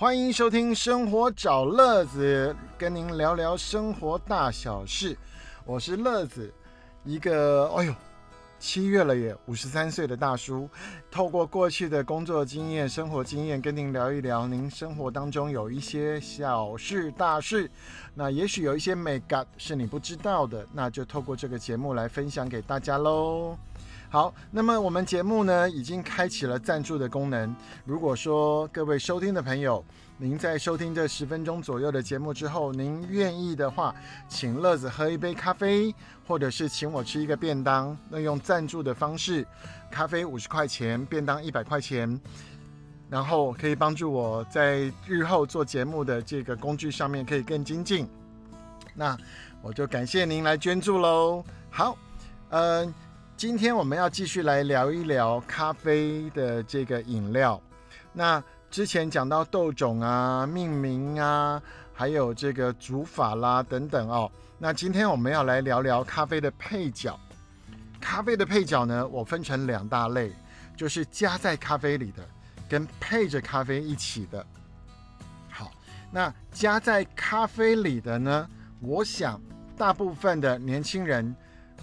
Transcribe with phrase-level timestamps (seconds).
[0.00, 5.18] 欢迎收听《生活找乐子》，跟您聊聊生活大小事。
[5.64, 6.54] 我是乐子，
[7.04, 7.92] 一个哎呦，
[8.60, 10.70] 七月了耶，五十三岁的大叔，
[11.10, 17.68] 透过过去的工作经验、生活经验，跟您聊一聊您生活当中有一些小事大事。
[18.14, 23.58] 那也许有一些美感是你不知道的，那就透过这个节目来分享给大家喽。
[24.10, 27.54] 好，那么我们节目呢已经开启了赞助的功能。
[27.84, 29.84] 如果说各位收听的朋友，
[30.16, 33.94] 您在收听这十分钟左右的节目之后，您愿意的话，
[34.26, 35.94] 请乐子喝一杯咖啡，
[36.26, 39.46] 或者是请我吃一个便当，那用赞助的方式，
[39.90, 42.18] 咖啡五十块钱，便当一百块钱，
[43.10, 48.08] 然后可以帮助我在日后做节目的这个工具上面可以更精进。
[48.94, 49.14] 那
[49.60, 51.44] 我就感谢您来捐助喽。
[51.68, 51.94] 好，
[52.48, 52.94] 嗯。
[53.38, 57.62] 今天我们要继续来聊一聊咖啡的这个饮料。
[58.12, 61.62] 那之前讲到豆种啊、命名啊，
[61.94, 64.28] 还有这个煮法啦等等哦。
[64.58, 67.16] 那今天我们要来聊聊咖啡的配角。
[68.00, 70.32] 咖啡的配角呢，我分成两大类，
[70.76, 72.28] 就是加在咖啡里的，
[72.68, 74.44] 跟配着咖啡一起的。
[75.48, 75.70] 好，
[76.10, 79.40] 那加在咖啡里的呢，我想
[79.76, 81.32] 大部分的年轻人。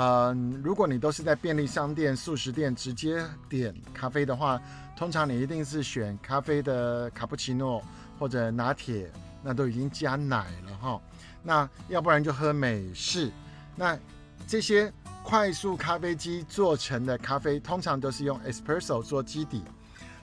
[0.00, 4.60] 嗯，如果你都是在便利商店、素食店直接点咖啡的话，
[4.96, 7.82] 通常你一定是选咖啡的卡布奇诺
[8.16, 9.10] 或者拿铁，
[9.42, 11.00] 那都已经加奶了哈。
[11.42, 13.32] 那要不然就喝美式。
[13.74, 13.98] 那
[14.46, 14.92] 这些
[15.24, 19.64] 快速咖啡机做成的咖啡，通常都是用 espresso 做基底，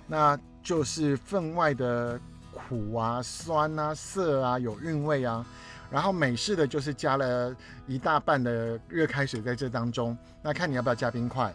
[0.07, 2.17] 那就是分外的
[2.53, 5.45] 苦啊、酸啊、涩啊、有韵味啊。
[5.89, 7.55] 然后美式的就是加了
[7.87, 11.53] 一大半的热开水在这当中，那看你要不要加冰块。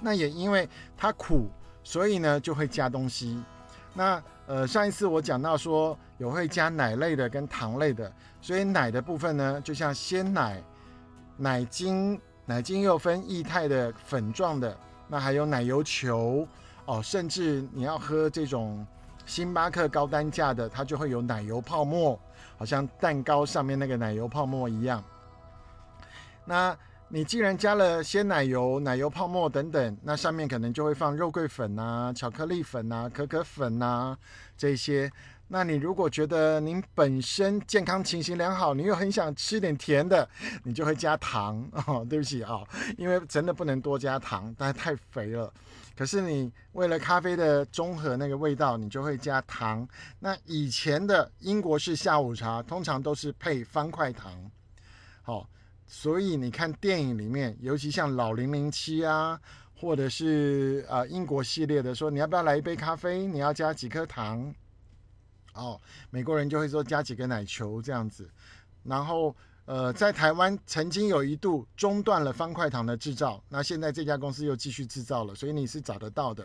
[0.00, 1.48] 那也因为它苦，
[1.84, 3.42] 所以呢就会加东西。
[3.92, 10.62] 那呃上一次我讲到说有会加奶类的跟糖类的，所以奶的部分呢就像鲜奶、
[11.36, 14.76] 奶精，奶精又分液态的、粉状的，
[15.08, 16.46] 那还有奶油球
[16.86, 18.86] 哦，甚至你要喝这种
[19.26, 22.18] 星巴克高单价的，它就会有奶油泡沫。
[22.58, 25.02] 好像蛋糕上面那个奶油泡沫一样。
[26.44, 26.76] 那
[27.12, 34.16] 你既然加了鲜奶油、奶油泡沫等等，那上面可能就会放肉桂粉啊、巧克力粉啊、可可粉啊
[34.56, 35.10] 这些。
[35.48, 40.28] 那你如果觉得您本身健康情形良好，你又很想吃点甜的，
[40.62, 42.06] 你就会加糖 哦。
[42.08, 42.62] 对不起啊，
[42.96, 45.52] 因为真的不能多加糖，但是太肥了。
[45.96, 49.86] 可是你为了咖啡的中和那个味道，你就会加糖。
[50.20, 54.32] 那以前的英国式下午茶通常都是配方块糖，
[55.22, 55.48] 好，
[55.92, 59.40] 所以你看电影里面，尤其像老零零七啊，
[59.74, 63.26] 或者是呃英国系列的，说你要不要来一杯咖啡？
[63.26, 64.54] 你要加几颗糖？
[65.54, 65.80] 哦，
[66.10, 68.30] 美国人就会说加几个奶球这样子，
[68.84, 69.34] 然后。
[69.66, 76.44] 呃，在台湾曾经有一度中断了方块糖的制造，那现在这家公司又继续制造了，所以你是找得到的。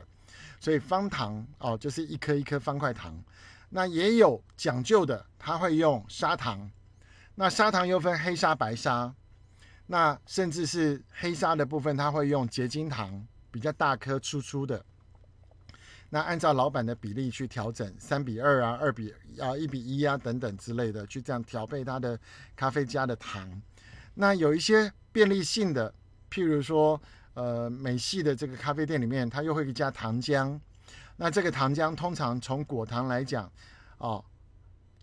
[0.59, 3.19] 所以方糖哦，就是一颗一颗方块糖。
[3.67, 6.69] 那也有讲究的，他会用砂糖。
[7.33, 9.11] 那砂糖又分黑砂、白砂。
[9.87, 14.83] 那甚至是黑砂的部分，他会用结晶糖，比较大颗粗粗的。
[16.09, 22.17] 那按照老板的比例去调整，三比二啊，二比啊，一比一啊，等等之类的，去这样调配它的
[22.55, 23.61] 咖啡加的糖。
[24.13, 25.93] 那有一些便利性的，
[26.31, 27.01] 譬如说，
[27.33, 30.57] 呃，美系的这个咖啡店里面，它又会加糖浆。
[31.17, 33.51] 那这个糖浆通常从果糖来讲，
[33.97, 34.23] 哦，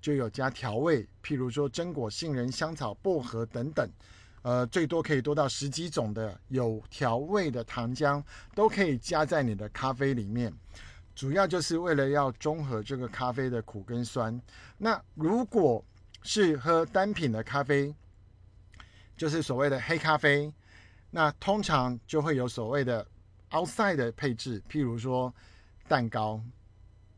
[0.01, 3.87] 就有加调味，譬如说榛果、杏仁、香草、薄荷等等，
[4.43, 8.23] 呃，最多可以多到十几种的有调味的糖浆，
[8.55, 10.53] 都可以加在你的咖啡里面。
[11.15, 14.41] 主要就是为了要中和这个咖啡的苦跟酸。
[14.79, 15.85] 那如果
[16.23, 17.95] 是喝单品的咖啡，
[19.17, 20.53] 就是所谓的黑咖啡，
[21.11, 23.07] 那通常就会有所谓的
[23.51, 25.33] outside 的配置，譬如说
[25.87, 26.43] 蛋糕、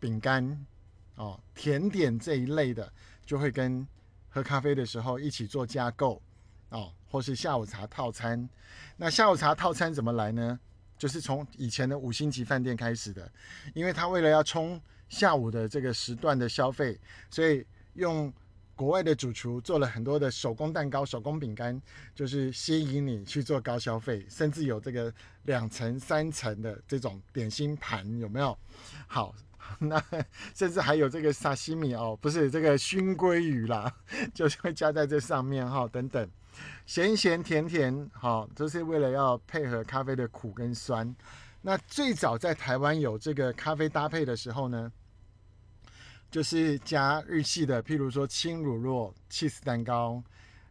[0.00, 0.66] 饼干、
[1.14, 2.92] 哦甜点这一类的，
[3.24, 3.86] 就会跟
[4.28, 6.20] 喝咖啡的时候一起做加购，
[6.74, 8.48] 哦，或是下午茶套餐。
[8.96, 10.58] 那下午茶套餐怎么来呢？
[10.98, 13.30] 就是从以前的五星级饭店开始的，
[13.74, 16.98] 因为他为了要冲下午的这个时段的消费，
[17.30, 18.32] 所以用
[18.74, 21.80] 国外的主厨做了很多的手工蛋糕、手工饼干，
[22.14, 25.12] 就是吸引你去做高消费，甚至有这个
[25.44, 28.56] 两层、三层的这种点心盘，有没有？
[29.06, 29.34] 好，
[29.80, 30.02] 那
[30.54, 33.92] 甚至还有这个沙西米哦，不是这个熏鲑鱼啦，
[34.34, 36.28] 就是会加在这上面哈，等等。
[36.86, 41.14] 咸咸甜甜，好，都是为了要配合咖啡的苦跟酸。
[41.60, 44.92] 那最早在台湾有这个咖啡搭配的时候呢，
[46.30, 50.22] 就是加日系的，譬如说轻乳酪、cheese 蛋糕、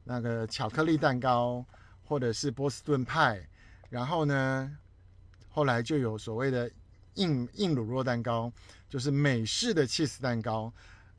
[0.04, 1.66] 那个巧克力蛋糕，
[2.06, 3.46] 或者是波士顿派。
[3.90, 4.78] 然后呢，
[5.50, 6.72] 后来就有所谓的
[7.16, 8.52] 硬硬乳酪蛋糕，
[8.90, 10.72] 就是美式的 cheese 蛋糕。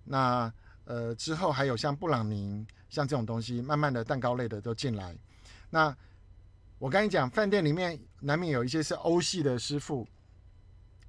[0.05, 0.53] 那
[0.85, 5.17] 呃之后还有像布朗尼，像这种东西，慢慢的蛋糕类的都进来。
[5.71, 5.97] 那
[6.79, 10.07] 我跟你讲，饭店里面难免有一些是欧系的师傅。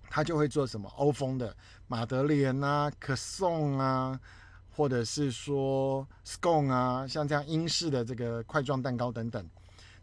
[0.07, 1.53] 他就会做什么欧风的
[1.87, 4.17] 马德莲啊、可颂啊，
[4.69, 9.45] 或者是说 scone 啊，像这样英式的这个块状蛋糕等等。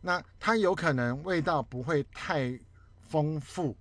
[0.02, 2.58] 那它有可能味道不会太
[3.08, 3.74] 丰富，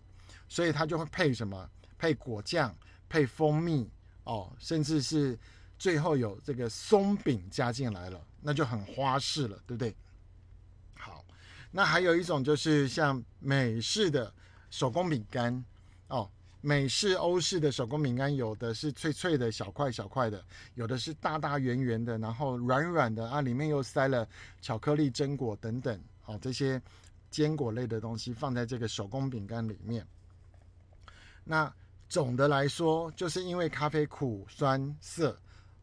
[0.51, 1.69] 所以它就会配什么？
[1.97, 2.75] 配果酱、
[3.07, 3.89] 配蜂蜜
[4.25, 5.39] 哦，甚至是
[5.79, 9.95] 最后有这个松饼加进来了，那就很花式了，对不对？
[10.95, 11.23] 好，
[11.71, 14.29] 那还有一种就是像美式的
[14.69, 15.63] 手工饼干。
[16.09, 20.43] 哦，美式、欧式的手工饼干，有的是脆脆的小块小块的，
[20.73, 24.27] 有的是大大圆圆的，然后软软的啊，里面又塞了
[24.59, 26.81] 巧克力、榛果等等，哦，这些
[27.29, 30.05] 坚果类的东西放在这个手工饼干里面。
[31.43, 31.73] 那
[32.09, 35.37] 总的来说，就是因为咖啡苦、酸、涩，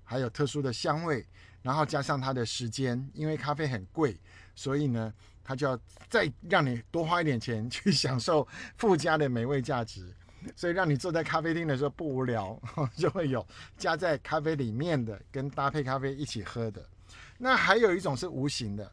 [0.04, 1.26] 还有特殊的香味，
[1.62, 4.18] 然后加上它的时间，因为咖啡很贵，
[4.54, 5.12] 所以呢。
[5.50, 8.46] 它就要再让你多花一点钱去享受
[8.76, 10.14] 附加的美味价值，
[10.54, 12.60] 所以让你坐在咖啡厅的时候不无聊，
[12.94, 13.42] 就会有
[13.78, 16.86] 加在咖啡里面的跟搭配咖啡一起喝的。
[17.38, 18.92] 那还有一种是无形的，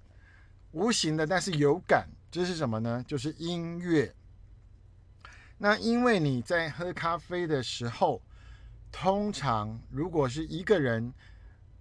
[0.72, 3.04] 无形的但是有感，这是什么呢？
[3.06, 4.16] 就是音乐。
[5.58, 8.22] 那因为你在喝咖啡的时候，
[8.92, 11.14] 通常如果是一个人，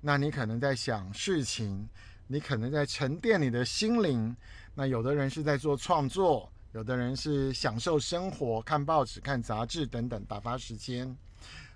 [0.00, 1.88] 那你可能在想事情，
[2.29, 4.37] 你可能在沉淀你的心灵。
[4.75, 11.17] 那有的人是在做创作，有的人是享受生活，看报纸、看杂志等等打发时间。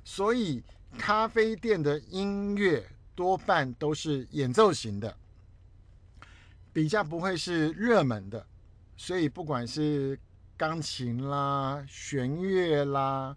[0.04, 0.62] 所以
[0.96, 2.84] 咖啡店的音乐
[3.14, 5.16] 多半都是演奏型的，
[6.72, 8.46] 比较不会是热门的。
[8.96, 10.18] 所以不管是
[10.58, 13.34] 钢琴啦、弦乐啦，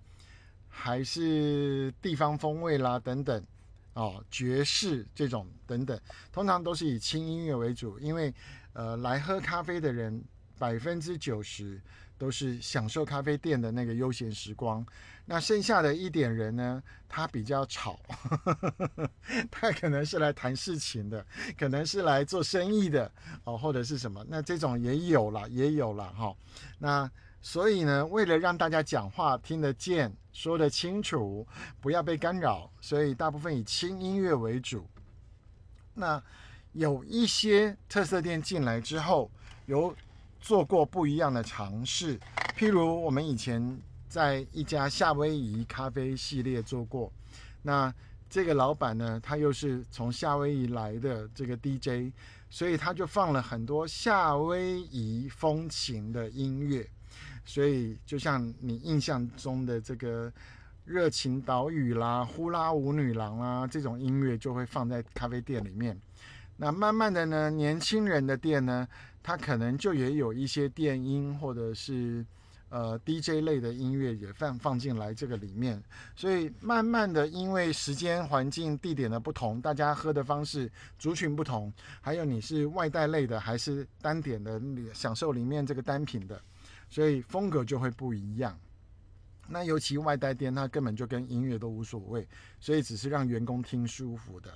[0.67, 3.45] 还是地方风味啦等等，
[3.93, 5.97] 哦，爵士这种等等，
[6.33, 8.33] 通常都是以轻音乐为主，因为。
[8.73, 10.23] 呃，来喝咖啡的人
[10.57, 11.77] 百分之九十
[12.21, 14.85] 都是享受咖啡店的那个悠闲时光。
[15.25, 17.99] 那剩下的一点人呢，他比较吵，
[19.49, 21.25] 他可能是来谈事情的，
[21.57, 23.11] 可能是来做生意的
[23.43, 24.23] 哦，或者是什么。
[24.29, 26.31] 那这种也有了，也有了哈。
[26.77, 27.09] 那
[27.41, 31.47] 所以呢，为了让大家讲话听得见、说得清楚，
[31.79, 34.87] 不要被干扰，所以大部分以轻音乐为主。
[35.95, 36.21] 那。
[36.73, 39.29] 有一些特色店进来之后，
[39.65, 39.93] 有
[40.41, 42.19] 做过不一样的尝试。
[42.57, 43.79] 譬如我们以前
[44.09, 47.11] 在一家夏威夷咖啡系列做过，
[47.61, 47.93] 那
[48.29, 52.13] 这个老板呢，他又是从夏威夷来的这个 DJ，
[52.49, 56.85] 所以他就放了很多夏威夷风情的音乐。
[57.43, 60.31] 所以就像你印象中的这个
[60.85, 65.99] 热情岛屿啦、呼啦舞女郎啦这种音乐，就会放在咖啡店里面。
[66.57, 68.87] 那慢慢的呢，年轻人的店呢，
[69.23, 72.25] 它可能就也有一些电音或者是
[72.69, 75.81] 呃 DJ 类的音乐也放放进来这个里面，
[76.15, 84.59] 所以慢慢的，因为时间、环境、地点的不同，大家喝的方式、族群不同，还有你是外带类的还是单点的
[84.93, 86.41] 享受里面这个单品的，
[86.89, 88.57] 所以风格就会不一样。
[89.47, 92.25] 那尤其外带店，它根本就跟音乐都无所谓，
[92.59, 94.49] 所以只是让员工听舒服的。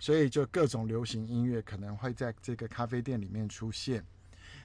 [0.00, 4.04] 所以就各种流行音乐可能会在这个咖啡店里面出现。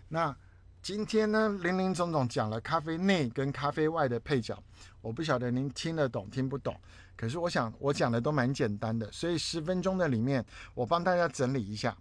[0.07, 0.35] 那
[0.81, 4.57] 今天呢，林林总总讲了咖啡内跟咖啡外的配角，
[5.01, 6.79] 我不晓得您听得懂听不懂。
[7.17, 11.95] 可是我想我讲的都蛮简单的，所以十分钟的里面，我帮大家整理一下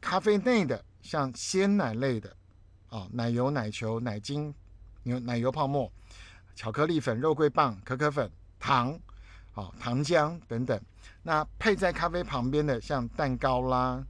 [0.00, 2.34] 咖啡内的，像鲜奶类的
[2.88, 4.52] 啊，奶油、奶球、奶精、
[5.04, 5.92] 牛奶油泡沫、
[6.56, 8.98] 巧克力粉、肉桂棒、可可粉、糖。
[9.54, 10.80] 好，糖浆等等，
[11.22, 14.02] 那配在咖啡旁边的，像蛋糕啦、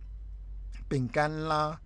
[0.89, 1.81] 饼干啦，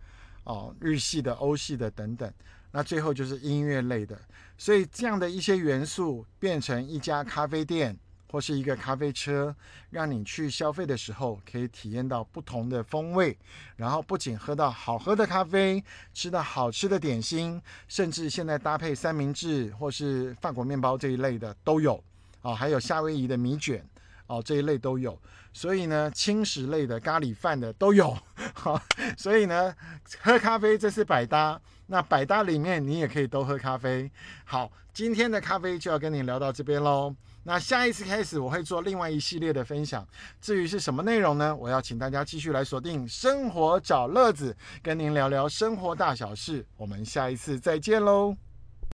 [0.44, 2.30] 哦，日系的、欧系的等等，
[2.70, 4.20] 那最后就是音乐类的。
[4.58, 7.96] 所以这样的一些元素变成一家咖啡店
[8.30, 9.56] 或是一个咖啡车，
[9.88, 13.38] 让你去消费的时候可以体验到不同的风味，
[13.76, 15.82] 然后不仅喝到好喝的咖啡，
[16.12, 17.58] 吃到好吃的点心，
[17.88, 22.04] 甚至现在搭配三明治或是法国面包这一类的都有。
[22.46, 23.84] 哦，还有夏威夷的米卷，
[24.28, 25.20] 哦，这一类都有。
[25.52, 28.16] 所以呢，轻食类的、咖喱饭的都有。
[28.54, 28.80] 好，
[29.18, 29.74] 所以呢，
[30.20, 31.60] 喝咖啡这是百搭。
[31.88, 34.08] 那百搭里面你也可以都喝咖啡。
[34.44, 37.12] 好，今天的咖啡就要跟你聊到这边喽。
[37.42, 40.06] 那下一次开始我会做另外一系列的分享。
[40.40, 41.56] 至于是什么内容呢？
[41.56, 46.64] 我要请大家继续来锁定生活找乐子，跟您聊聊生活大小事。
[46.76, 48.36] 我们下一次再见喽。